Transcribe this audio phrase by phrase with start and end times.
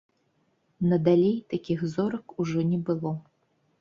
[0.93, 3.13] Надалей такіх зорак ужо не было.